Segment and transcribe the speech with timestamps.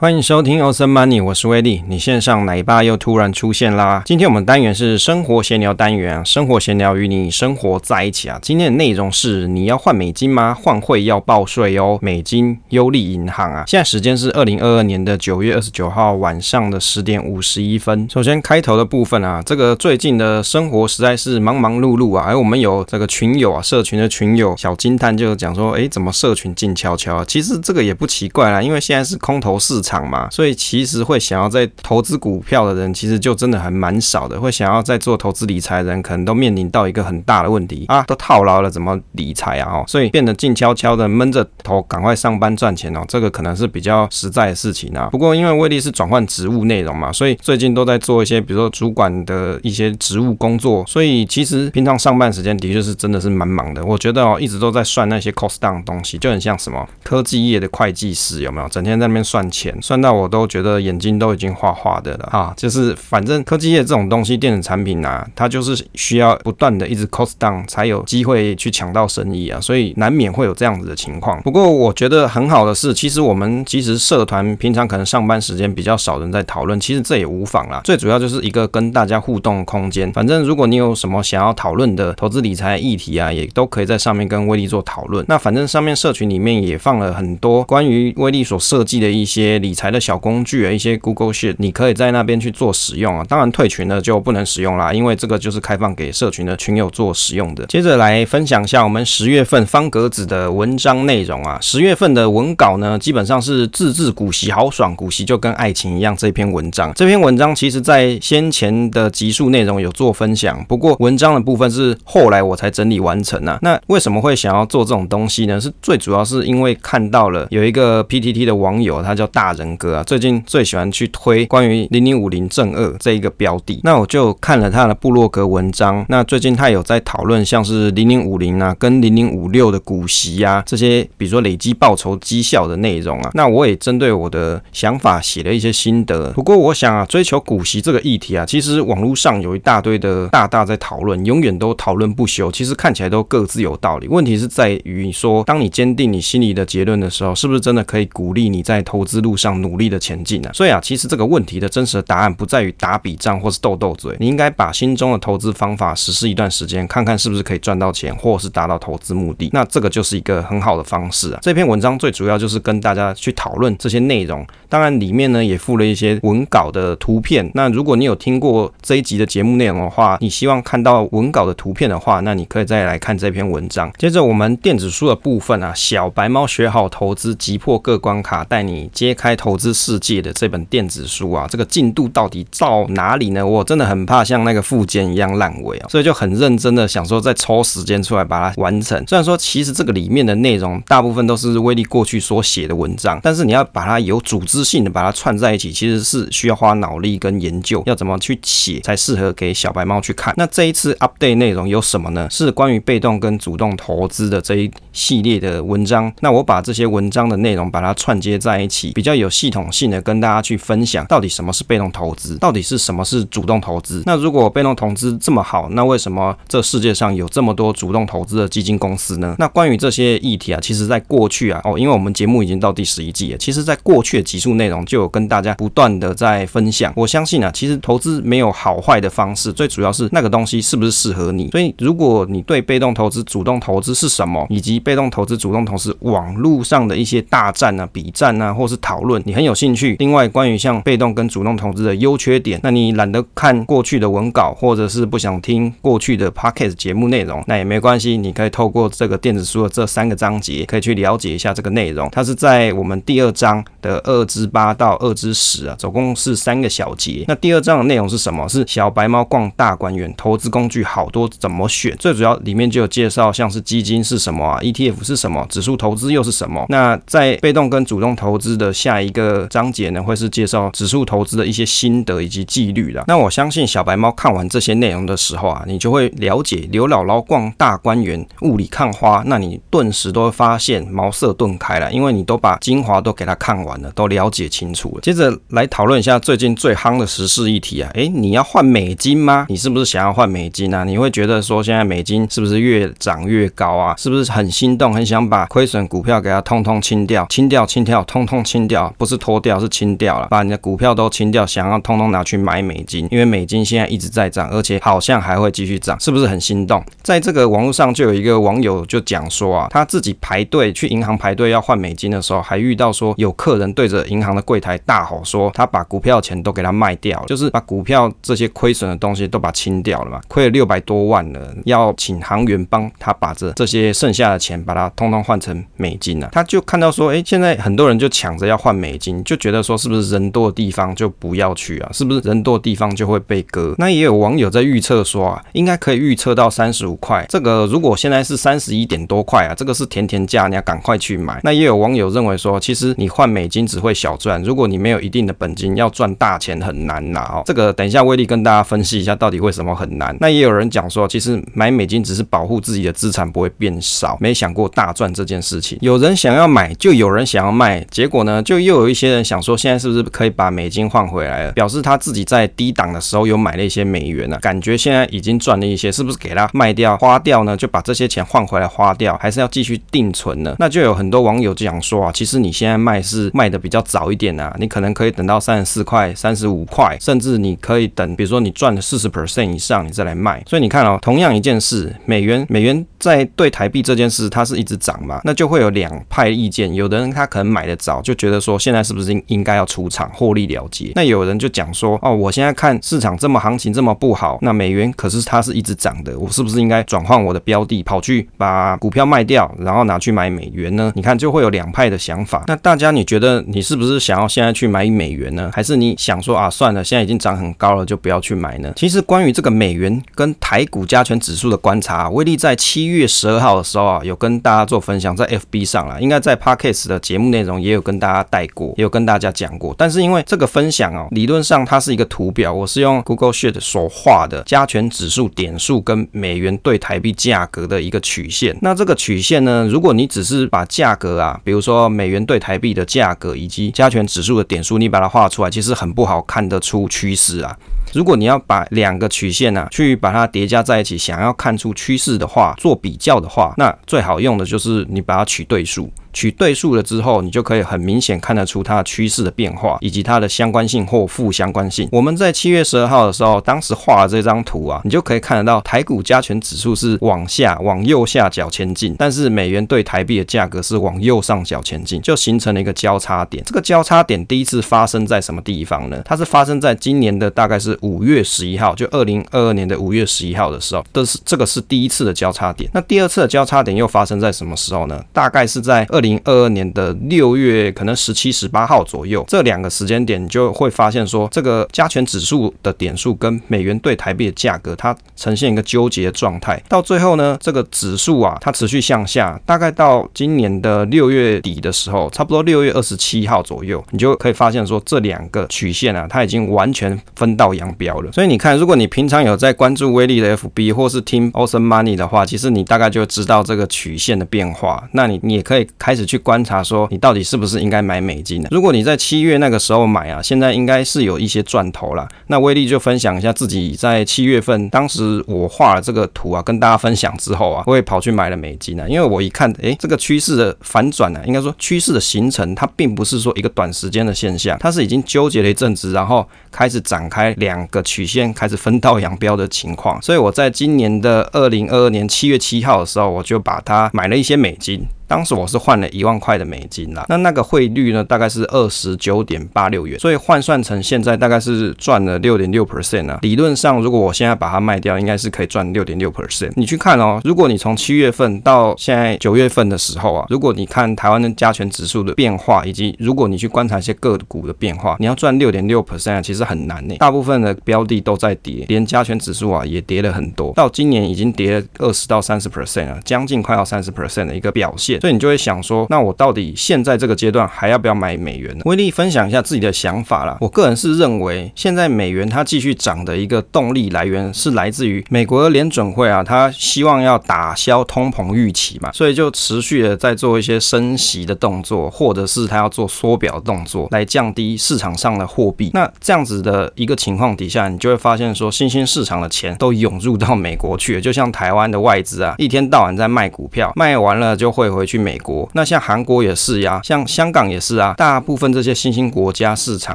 [0.00, 1.82] 欢迎收听 Awesome Money，我是威利。
[1.88, 4.00] 你线上奶爸又突然出现啦！
[4.06, 8.38] 今天我们单元是生活闲聊单元，生活闲聊与你生活在一起啊。
[8.40, 10.54] 今天的内容是：你要换美金吗？
[10.54, 11.98] 换汇要报税哦。
[12.00, 18.06] 美金优利银行啊，现在时间是二零二二年的九月二十九号晚上的十点五十一分。
[18.08, 27.24] 首先开头的部分啊，这个最近的生活实在是忙忙碌碌啊，而我们有这个群友啊，社群的群友小金探就讲说，诶，怎么社群静悄悄？
[27.24, 29.87] 其实这个也不奇怪啦，因为现在是空头市场。
[29.88, 34.38] 场嘛，所以其实会想要在投资股票的人，其实就真的还蛮少的。
[34.38, 39.78] 会想要在做投资理财的人，可能都面临到一个很大的问题啊，都套牢了，怎么理财啊？
[39.78, 43.02] 哦，所以变得静悄悄的闷着头，赶快上班赚钱哦。
[43.08, 45.08] 这个可能是比较实在的事情啊。
[45.10, 50.84] 不过因为威利是转换职务内容嘛，所以最近都在做一些，比如说主管的一些职务工作。
[50.86, 53.82] 所以其实平常上班时间的确是真的是蛮忙的。
[53.84, 58.68] 我觉得哦，一直都在算那些 cost down 的东西，就很像什么科技业的会计师有没有？
[58.68, 59.74] 整天在那边算钱。
[59.80, 62.52] 算到我都觉得眼睛都已经花花的了啊！
[62.56, 71.40] 就是反正科技业这种东西，电子产品啊，它就是需要不断的一直 cost down 才有机会去抢到生意啊，所以难免会有这样子的情况。
[71.42, 77.80] 不过我觉得很好的是，其实我们其实社团平常可能上班时间比较少人在讨论，其实这也无妨啦。
[77.84, 80.12] 最主要就是一个跟大家互动空间。
[80.12, 85.24] 反正如果你有什么想要讨论的投资理财议题啊，也都可以在上面跟威力做讨论。
[85.28, 89.98] 那反正上面社群里面也放了很多关于威力所设计的一些理财的。
[90.08, 93.22] 小工具啊，一些 Google Sheet，你可以在那边去做使用啊。
[93.28, 97.66] 当然退群了就不能使用啦，因为这个就是开放给社群的群友做使用的。
[97.66, 101.58] 接着来分享一下我们十月份方格子的文章内容啊。
[101.60, 106.16] 十月份的文稿呢，基本上是自制股息豪爽，股息就跟爱情一样。
[106.16, 113.58] 这篇文章，这篇文章其实在先前的集数内容有做分享，不过文章的部分是后来我才整理完成啊。
[113.60, 115.60] 那为什么会想要做这种东西呢？
[115.60, 120.02] 是最主要是因为看到了有一个 PTT 的网友，他叫大人格啊。
[120.04, 126.04] 最近最喜欢去推关于零零五零正二这一个标的，那我就看了他的部落格文章。
[126.08, 133.30] 那最近他有在讨论像是零零五零啊，跟零零五六的股息啊这些，比如说累积报酬绩效的内容啊。
[133.34, 136.32] 那我也针对我的想法写了一些心得。
[136.32, 142.50] 不过我想啊，追求股息这个议题啊，其实网络上有一大堆的大大在讨论，永远都讨论不休。
[142.52, 144.08] 其实看起来都各自有道理。
[144.08, 150.50] 问题是在于说，当你坚定你心里的结论的时候，是不是真的可以鼓励你在投资路上努力的前进呢？
[150.52, 159.50] 所以啊，其实这个问题的真实的答案不在于打笔战或是斗斗嘴，你应该把心中的投资方法实施一段时间，看看是不是可以赚到钱，或是达到投资目的。
[159.52, 161.38] 那这个就是一个很好的方式啊。
[161.42, 167.50] 这篇文章最主要就是跟大家去讨论这些内容，当然里面呢也附了一些文稿的图片。
[167.54, 173.90] 那如果你有听过这一集的节目内容的话，你希望看到文稿的图片的话，那你可以再来看这篇文章。
[173.98, 183.46] 接着我们电子书的部分啊，小白猫学好投资，击破各关卡，带你揭开投资世界的这本电子书啊，这个进度到底到哪里呢？
[183.46, 189.02] 我真的很怕像那个附件一样烂尾啊，所以就很认真的想说再抽时间出来把它完成。
[189.06, 200.34] 虽然说其实这个里面的内容大部分都是威利过去所写的文章，但是你要把它有组织性的把它串在一起，其实是需要花脑力跟研究，要怎么去写才适合给小白猫去看。
[200.36, 202.28] 那这一次 update 内容有什么呢？
[202.30, 206.12] 是关于被动跟主动投资的这一系列的文章。
[206.20, 214.02] 那我把这些文章的内容把它串接在一起，比较有系统性的跟大家去分享到底什么是被动投资，到底是什么是主动投资。
[214.06, 219.34] 那如果被动投资这么好，那为什么这世界上有这么多主动投资的基金公司呢？
[219.38, 226.92] 那关于这些议题啊，其实在过去啊，哦，因为我们节目已经到第十一季了，其实在过去的集数内容就有跟大家不断的在分享。
[226.96, 231.48] 我相信啊，其实投资没有好坏的方式，最主要是那个东西是不是适合你。
[231.50, 239.96] 所以如果你对被动投资、主动投资是什么，以及被动投资、主动投资网络上的一些大战啊、比战啊，或是讨论，论你很有兴趣。
[239.98, 252.08] 另外，关于像被动跟主动投资的优缺点，那你懒得看过去的文稿，或者是不想听过去的 podcast 节目内容，那也没关系，你可以透过这个电子书的这三个章节，可以去了解一下这个内容。
[252.12, 257.24] 它是在我们第二章的二之八到二之十啊，总共是三个小节。
[257.26, 258.46] 那第二章的内容是什么？
[258.48, 261.96] 是小白猫逛大观园，投资工具好多怎么选？
[261.98, 266.66] 最主要里面就有介绍，像是基金是什么啊，ETF 是什么，指数投资又是什么？
[266.68, 273.04] 那在被动跟主动投资的下一个章节呢，会是介绍指数投资的一些心得以及纪律啦。
[273.06, 285.00] 那我相信小白猫看完这些内容的时候啊，你就会了解刘姥姥逛大观园，雾里看花，那你顿时都会发现茅塞顿开了，因为你都把精华都给他看完了，都了解清楚了。
[285.00, 289.46] 接着来讨论一下最近最夯的时事议题啊，诶，你要换美金吗？
[289.48, 290.84] 你是不是想要换美金啊？
[290.84, 293.94] 你会觉得说现在美金是不是越涨越高啊？
[293.96, 306.82] 是不是很心动，很想把亏损股票给它通通清掉，清掉，清掉，通通清掉不是脱掉，是清掉了，把你的股票都清掉，想要通通拿去买美金，因为美金现在一直在涨，而且好像还会继续涨，是不是很心动？
[307.02, 331.90] 在这个网络上就有一个网友就讲说啊，他自己排队去银行排队要换美金的时候，还遇到说有客人对着银行的柜台大吼说，他把股票钱都给他卖掉，就是把股票这些亏损的东西都把它清掉了嘛，亏了六百多万了，要请行员帮他把这这些剩下的钱把它通通换成美金啊，他就看到说，哎，现在很多人就抢着要换美金，就觉得说是不是人多的地方就不要去啊？
[331.92, 333.74] 是不是人多的地方就会被割？
[333.76, 337.26] 那也有网友在预测说啊，应该可以预测到三十五块。
[337.28, 341.40] 这个如果现在是三十一点多块啊，这个是甜甜价，你要赶快去买。
[341.42, 347.20] 那也有网友认为说，其实你换美金只会小赚，如果你没有一定的本金，要赚大钱很难呐。
[347.32, 350.16] 哦，这个等一下威力跟大家分析一下到底为什么很难。
[350.20, 355.78] 那也有人讲说，其实买美金只是保护自己的资产不会变少，没想过大赚这件事情。
[355.80, 361.52] 有人想要买，就有人想要卖，结果呢，就又有一些人想说，现在是不是可以把美金换回来了？
[361.52, 367.56] 表示他自己在低档的时候有买了一些美元啊，感觉现在已经赚了一些，是不是给他卖掉花掉呢？
[367.56, 370.54] 就把这些钱换回来花掉，还是要继续定存呢？
[370.58, 380.42] 那就有很多网友就想说啊，其实你现在卖是卖的比较早一点啊，你可能可以等到三十四块、三十五块，甚至你可以等，比如说你赚了四十 percent 以上，你再来卖。
[380.46, 386.74] 所以你看哦，同样一件事，美元美元在对台币这件事，它是一直涨嘛，那就会有两派意见。
[386.74, 390.92] 有的人他可能买的早，就觉得说现在是不是应应该要出场获利了结？
[390.94, 400.92] 那有人就讲说，哦，我现在看市场这么行情这么不好，那美元可是它是一直涨的，我是不是应该转换我的标的，跑去把股票卖掉，然后拿去买美元呢？
[400.94, 402.44] 你看就会有两派的想法。
[402.46, 405.50] 那大家你觉得你是不是想要现在去买美元呢？
[405.54, 408.72] 还是你想说啊，算了，现在已经涨很高了，就不要去买呢？
[408.76, 419.74] 其实关于这个美元跟台股加权指数的观察，威力在七月十二号的时候啊，有跟大家做分享，在 FB 上了，应该在 Podcast 的节目内容也有跟大家带过，也有跟大家讲过。
[419.76, 428.56] 但是因为这个分享哦，理论上它是一个图表，我是用 Google Sheet 所画的加权指数点数跟美元对台币价格的一个曲线。
[428.62, 437.56] 那这个曲线呢，如果你只是把价格啊，比如说美元对台币的价格以及加权指数的点数，你把它画出来，其实很不好看得出趋势啊。
[437.92, 445.90] 如果你要把两个曲线呢、啊，去把它叠加在一起，想要看出趋势的话，做比较的话，那最好用的就是你把它取对数。
[446.10, 451.88] 取对数了之后，你就可以很明显看得出它的趋势的变化，以及它的相关性或负相关性。
[451.92, 463.44] 我们在七月十二号的时候，当时画了这张图啊，你就可以看得到台股加权指数是往下往右下角前进，但是美元对台币的价格是往右上角前进，就形成了一个交叉点。
[463.44, 466.02] 这个交叉点第一次发生在什么地方呢？
[466.04, 472.70] 它是发生在今年的大概是五月十一号，就二零二二年的五月十一号的时候，这是这个是第一次的交叉点。
[472.74, 475.02] 那第二次的交叉点又发生在什么时候呢？
[475.12, 476.18] 大概是在二零。
[476.24, 486.62] 二二年的六月，可能十七、十八号左右，这两个时间点，你就会发现说，这个加权指数的点数跟美元兑台币的价格，它呈现一个纠结的状态。
[486.68, 498.10] 到最后呢，这个指数啊，它持续向下，大概到今年的六月底的时候，差不多六月二十七号左右，你就可以发现说，这两个曲线啊，它已经完全分道扬标了。
[498.10, 504.88] 所以你看，如果你平常有在关注威力的 FB 或是听 Awesome Money 的话，其实你大概就知道这个曲线的变化。
[504.92, 506.08] 那你你也可以开始。
[506.08, 508.48] 去观察说你到底是不是应该买美金的？
[508.50, 512.08] 如果你在七月那个时候买啊，现在应该是有一些赚头了。
[512.28, 518.86] 那威力就分享一下自己在七月份，当时我画了这个图啊，跟大家分享之后啊，我也跑去买了美金啊。
[518.88, 530.00] 因为我一看，诶，这个趋势的反转呢，应该说趋势的形成，它并不是说一个短时间的现象，它是已经纠结了一阵子，然后开始展开两两个曲线开始分道扬镳的情况。
[530.00, 534.86] 所以我在今年的二零二二年七月七号的时候，我就把它买了一些美金。
[535.08, 543.18] 当时我是换了一万块的美金啦，那那个汇率呢，大概是二十九点八六元，所以换算成现在大概是赚了六点六 percent 啊。
[543.22, 546.52] 理论上，如果我现在把它卖掉，应该是可以赚六点六 percent。
[546.56, 556.94] 你去看哦，如果你从七月份到现在九月份的时候啊，如果你看台湾的加权指数的变化，以及如果你去观察一些个股的变化，你要赚六点六 percent 啊，其实很难呢。
[556.98, 564.97] 大部分的标的都在跌，连加权指数啊也跌了很多，到今年已经跌了二十到三十 percent 啊，将近快要三十 percent 的一个表现。
[565.00, 568.62] 所以你就会想说，那我到底现在这个阶段还要不要买美元呢？
[568.64, 570.36] 威力分享一下自己的想法啦。
[570.40, 585.70] 我个人是认为，现在美元它继续涨的一个动力来源是来自于美国的联准会啊，它希望要打消通膨预期嘛，所以就持续的在做一些升息的动作，或者是它要做缩表动作来降低市场上的货币。
[585.74, 595.48] 那这样子的一个情况底下，你就会发现说，新兴市场的钱都涌入到美国去，就像台湾的外资啊，一天到晚在卖股票，卖完了就汇回去美国。
[595.52, 599.94] 那像韩国也是呀，像香港也是啊，大部分这些新兴国家市场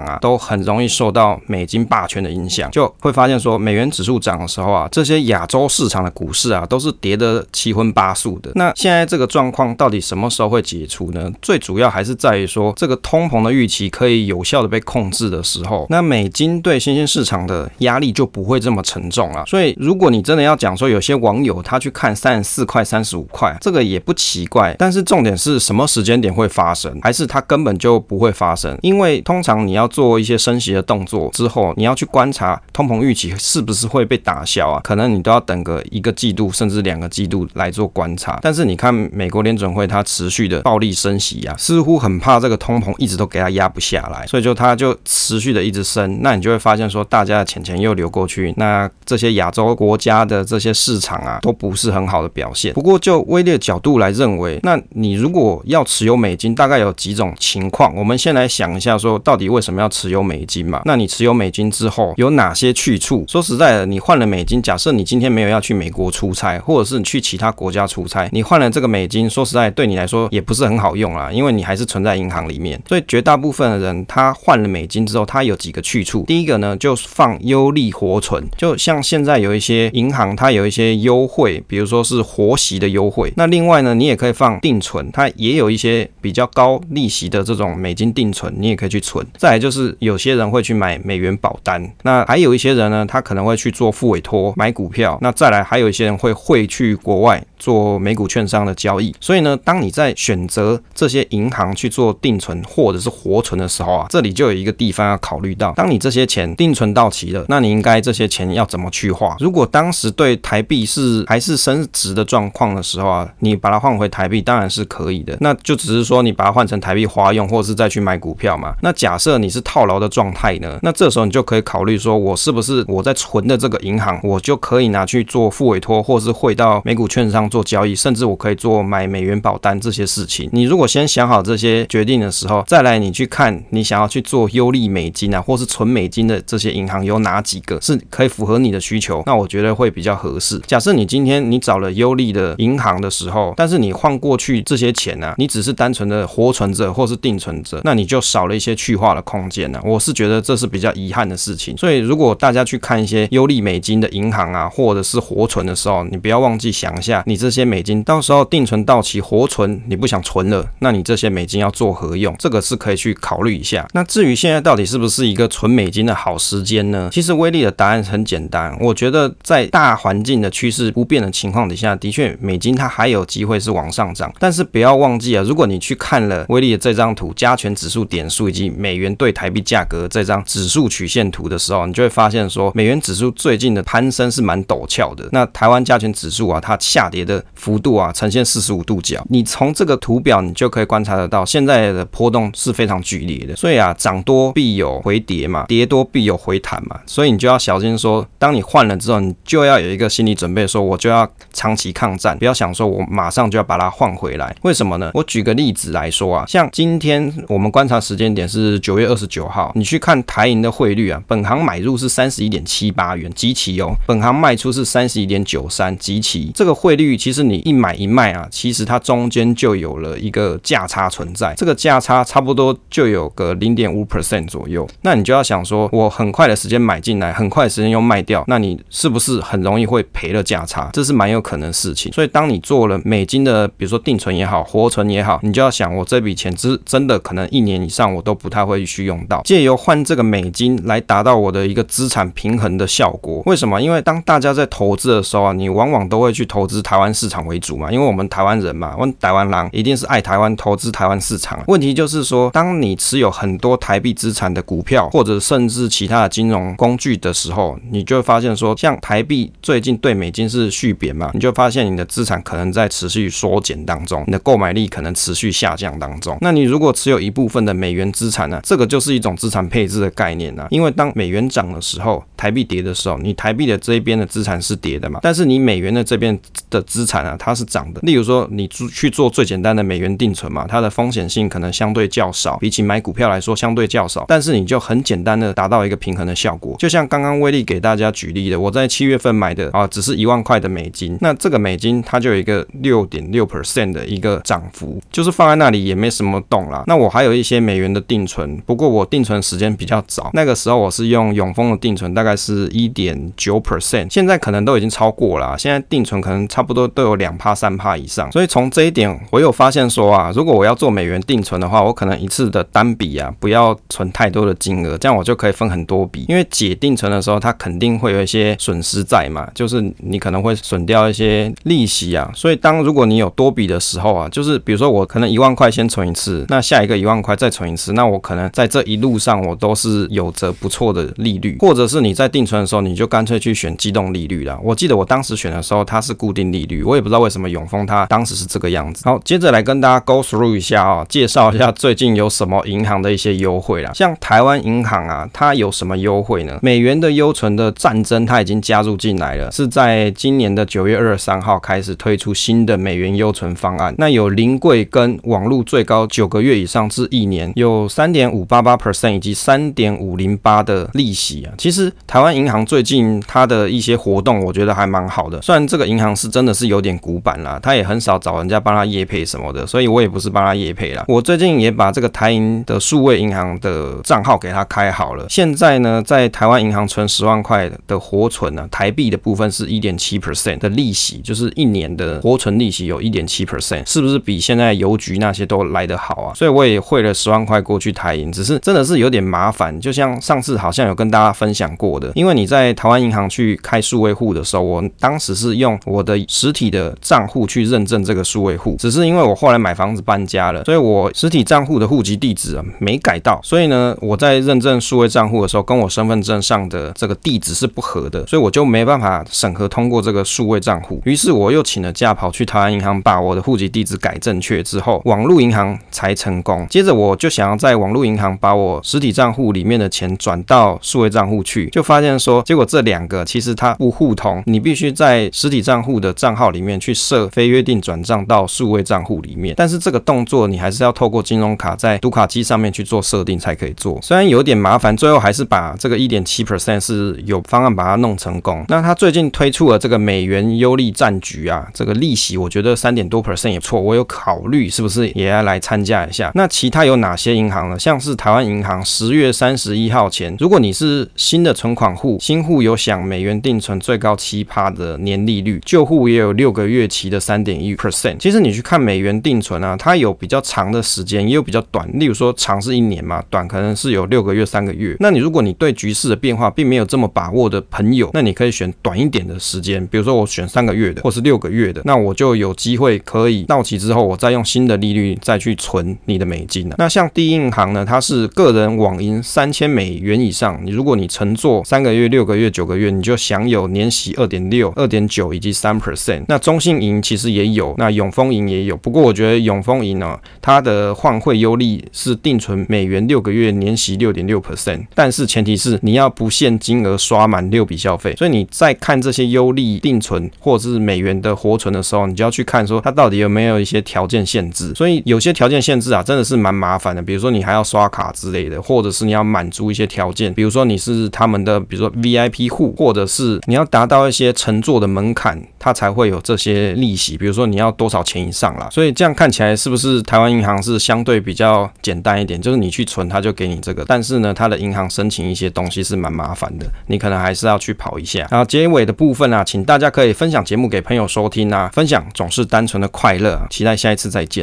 [0.03, 8.51] 啊，都很容易受到美金霸权的影响，就会发现说，美元指数涨的时候啊，这些亚洲市场的股市啊，都是跌得七荤八素的。
[8.53, 11.31] 那现在这个状况到底什么时候会解除呢？
[11.41, 19.43] 最主要还是在于说，这个通膨的预期可以有效的被控制的时候，那美金对新兴市场的压力就不会这么沉重了。
[19.47, 24.75] 所以，如果你真的要讲说，有些网友他去看三十四块、三十五块，这个也不奇怪。
[24.83, 28.77] 但是重点是什么时间点会发生，还是它根本就不会发生？
[28.81, 34.81] 因为通常你要做一些升息的动作之后，你要去观察通膨预期是不是会被打消啊？
[34.83, 38.37] 可能你都要等个一个季度甚至两个季度来做观察。
[38.41, 46.19] 但是你看美国联准会它持续的暴力升息啊，似乎很怕这个通膨一直都给它压不下来，所以就它就持续的一直升。
[46.21, 52.73] 那你就会发现说，大家的钱钱又流过去，那这些亚洲国家的这些市场啊，都不是很好的表现。
[52.73, 57.95] 不过就威利的角度来认为，那你如果要持有美金，大概有几种情况。
[57.95, 60.81] 我们先来想一下，说到底为什么要持有美金嘛？
[60.85, 63.25] 那你持有美金之后有哪些去处？
[63.27, 72.81] 说实在的，你换了美金，假设你今天没有要去美国出差，或者是你去其他国家出差，你换了这个美金，说实在对你来说也不是很好用啦，因为你还是存在银行里面。
[72.87, 76.23] 所以绝大部分的人他换了美金之后，他有几个去处。
[76.27, 83.31] 第一个呢，就放优利活存，就像现在有一些银行，它有一些优惠，比如说是活息的优惠。
[83.35, 89.27] 那另外呢，你也可以放定存，它也有一些比较高利息的这种美金定存，你也可以去存。
[89.37, 95.19] 再来就是有些人会去买美元保单，那还有一些人呢，他可能会去做副委托买股票。
[95.21, 99.15] 那再来还有一些人会汇去国外做美股券商的交易。
[99.21, 109.37] 所以呢，当你在选择这些银行去做定存或者是活存的时候啊，这里就有一个地方要考虑到，当你这些钱定存到期了，那你应该这些钱要怎么去花？
[109.39, 118.73] 如果当时对台币是还是升值的状况的时候啊，你把它换回台币当然是可以的，那就只是说你把它换成台币花用，或者是再去买股票嘛。
[118.81, 130.49] 那假设你是套牢的状态呢，那这时候你就可以考虑说，我是不是我在存的这个银行，我就可以拿去做复委托，或是汇到美股券商做交易，甚至我可以做买美元保单这些事情。
[130.51, 140.59] 你如果先想好这些决定的时候，再来你去看你想要去做优利美金啊，或是存美金的这些银行有哪几个是可以符合你的需求，那我觉得会比较合适。
[140.65, 149.85] 假设你今天你找了优利的银行的时候，但是你换过去这些钱呢、啊，你只是单纯的活存者或是定存者，那你就少了一些去化的空间呢、啊。
[149.85, 151.77] 我是觉得这是比较遗憾的事情。
[151.77, 162.33] 所以如果大家去看一些优利美金的银行啊，或者是活存的时候，你不要忘记想一下，你这些美金到时候定存到期活存，你不想存了，那你这些美金要做何用？
[162.39, 163.85] 这个是可以去考虑一下。
[163.91, 167.09] 那至于现在到底是不是一个存美金的好时间呢？
[167.11, 174.33] 其实威利的答案很简单，我觉得在大环境的趋势不变的情况底下，的确美金它还有机会是往上涨。
[174.39, 185.27] 但是不要忘记啊，如果你去看了威利的这张图，加权指数点数以及美元对台币价格这张指数曲线图的时候，你就会发现说，美元指数最近的攀升是蛮陡峭的。
[185.33, 189.23] 那台湾加权指数啊，它下跌的幅度啊，呈现四十五度角。
[189.29, 193.55] 你从这个图表，你就可以观察得到，现在的波动是非常剧烈的。
[193.55, 196.99] 所以啊，涨多必有回跌嘛，跌多必有回弹嘛。
[197.05, 204.55] 所以你就要小心说，当你换了之后，你就要有一个心理准备，说我就要长期抗战，不要想说我马上就要把它换回来。
[204.63, 205.11] 为什么呢？
[205.13, 216.51] 我举个例子来说啊，像今天我们观察时间点是九月二十九号，你去看台银的汇率啊，本行买入是三十一点七八元，即期哦，本行卖出是三十一点九三，即期。
[216.53, 224.87] 这个汇率其实你一买一卖啊，其实它中间就有了一个价差存在，这个价差差不多就有个零点五 percent 左右。
[225.01, 230.89] 那你就要想说，我很快的时间买进来，很快的时间又卖掉，那你是不是很容易会赔了价差？
[230.93, 232.11] 这是蛮有可能的事情。
[232.13, 243.41] 所以当你做了美金的，比如说定存也好，活存也好，你就要想，我这笔钱真真的可能一年以上我都不太会去用到，借由换这个美金来达到我的一个资产平衡的效果。
[243.45, 243.81] 为什么？
[243.81, 251.61] 因为当大家在投资的时候啊，你往往都会去投资台湾湾市场为主嘛，因为我们台湾人嘛，问台湾人一定是爱台湾，投资台湾市场。
[251.67, 266.37] 问题就是说，当你持有很多台币资产的股票，或者甚至其他的金融工具的时候，你就会发现说，像台币最近对美金是续贬嘛，你就发现你的资产可能在持续缩减当中，你的购买力可能持续下降当中。
[266.41, 276.37] 那你如果持有一部分的美元资产呢，这个就是一种资产配置的概念啊，因为当美元涨的时候，台币跌的时候，你台币的这一边的资产是跌的嘛，但是你美元的这边
[276.69, 277.99] 的资产啊，它是涨的。
[278.03, 286.75] 例如说，你去做最简单的美元定存嘛，它的风险性可能相对较少，比起买股票来说相对较少，但是你就很简单的达到一个平衡的效果。
[286.77, 296.83] 就像刚刚威利给大家举例的，我在七月份买的啊，只是一万块的美金，那这个美金它就有一个六点六 percent 的一个涨幅，就是放在那里也没什么动啦。
[296.85, 308.31] 那我还有一些美元的定存，不过我定存时间比较早，那个时候我是用永丰的定存，大概是一点九 percent，现在可能都已经超过了，现在定存可能差不多都有两趴三趴以上。
[308.31, 316.25] 所以从这一点，我有发现说啊，如果我要做美元定存的话，我可能一次的单笔啊，不要存太多的金额，这样我就可以分很多笔。
[316.27, 322.31] 因为解定存的时候，它肯定会有一些损失在嘛，就是你可能会损掉一些利息啊。
[322.33, 334.57] 所以当如果你有多笔的时候啊，就是比如说我可能一万块先存一次，那下一个一万块再存一次，那我可能在这一路上我都是有着不错的利率，或者是你在定存的时候，你就干脆去选机动利率啦。
[334.63, 339.03] 我记得我当时选的时候，它是固定利率，我也不知道为什么永丰它当时是这个样子。
[339.05, 343.91] 好，接着来跟大家 go through 一下啊，介绍一下最近有什么银行的一些优惠啦。
[343.93, 346.57] 像台湾银行啊，它有什么优惠呢？
[346.61, 353.93] 美元的优存的战争它已经加入进来了，是在今年的九月二十三号开始推出新的美元优存方案。
[353.97, 361.53] 那有临柜跟网络最高九个月以上至一年，有三点五八八 percent 以及三点五零八的利息啊。
[361.57, 365.41] 其实台湾银行最近它的一些活动，我觉得还蛮好的。
[365.41, 371.03] 虽然这个银行是真的是是有点古板啦，他也很少找人家帮他业配什么的，所以我也不是帮他业配啦。
[371.09, 375.25] 我最近也把这个台银的数位银行的账号给他开好了。
[375.29, 386.33] 现在呢，在台湾银行存十万块的活存呢，台币的部分是一点七 percent 的利息，就是一年的活存利息有一点七 percent，是不是比现在邮局那些都来得好啊？
[386.33, 389.77] 所以我也汇了十万块过去台银，只是真的是有点麻烦。
[389.81, 411.01] 就像上次好像有跟大家分享过的，因为你在台湾银行去开数位户的时候，我当时是用我的实体的账户去认证这个数位户，只是因为我后来买房子搬家了，所以我实体账户的户籍地址啊没改到，所以呢，我在认证数位账户的时候，跟我身份证上的这个地址是不合的，所以我就没办法审核通过这个数位账户。
[411.05, 416.67] 于是我又请了假跑去台湾银行把我的户籍地址改正确之后，网络银行才成功。
[416.69, 438.63] 接着我就想要在网络银行把我实体账户里面的钱转到数位账户去，就发现说，结果这两个其实它不互通，你必须在实体账户的账号里面去设非约定转账到数位账户里面，但是这个动作你还是要透过金融卡在读卡机上面去做设定才可以做，虽然有点麻烦，最后还是把这个一点七 percent 是有方案把它弄成功。
[438.69, 446.31] 那他最近推出了这个美元优利战局啊，这个利息我觉得三点多 percent 也不错，我有考虑是不是也要来参加一下。
[446.35, 447.77] 那其他有哪些银行呢？
[447.77, 458.17] 像是台湾银行十月三十一号前，如果你是新的存款户，新户有享美元定存最高七趴的年利率，旧户也有有六个月期的三点一 percent。
[458.17, 461.87] 其实你去看美元定存啊，它有比较长的时间，也有比较短。
[461.99, 464.95] 例如说长是一年嘛，短可能是有六个月、三个月。
[464.99, 476.75] 那你如果你对局势的变化并没有这么把握的朋友，那你可以选短一点的时间，比如说我选三个月的，或是六个月的，那我就有机会可以到期之后，我再用新的利率再去存你的美金了。
[476.77, 486.12] 那像第一银行呢，它是个人网银三千美元以上，你如果你乘坐三个月、六个月、九个月，你就享有年息二点六、二点九以及三 percent。
[486.27, 498.15] 那中信银其实也有，那永丰银也有，不过我觉得永丰银呢，它的换汇优利是定存美元六个月年息六点六 percent，但是前提是你要不限金额刷满六笔消费。
[498.15, 504.73] 所以你在看这些优利定存或者是美元的活存的时候，你就要去看说它到底有没有一些条件限制。
[504.75, 507.01] 所以有些条件限制啊，真的是蛮麻烦的。
[507.01, 517.17] 比如说你还要刷卡之类的，或者是你要满足一些条件，比如说你是他们的，比如说 VIP 户，或者是你要达到一些乘坐的门槛，它才会会有这些利息。
[517.17, 518.67] 比如说你要多少钱以上啦。
[518.69, 522.41] 所以这样看起来是不是台湾银行是相对比较简单一点？
[522.41, 523.85] 就是你去存，它就给你这个。
[523.87, 528.27] 但是呢，它的银行申请一些东西是蛮麻烦的，你可能还是要去跑一下。
[528.29, 533.41] 然后结尾的部分啊，请大家可以分享节目给朋友收听啊，分享总是单纯的快乐。
[533.49, 534.41] 期待下一次再见。